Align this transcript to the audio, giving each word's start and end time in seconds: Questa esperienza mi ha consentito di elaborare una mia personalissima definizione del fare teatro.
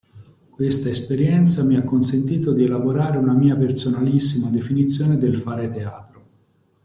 Questa 0.49 0.89
esperienza 0.89 1.61
mi 1.63 1.75
ha 1.75 1.83
consentito 1.83 2.53
di 2.53 2.63
elaborare 2.63 3.17
una 3.19 3.33
mia 3.35 3.55
personalissima 3.55 4.49
definizione 4.49 5.15
del 5.19 5.37
fare 5.37 5.67
teatro. 5.67 6.23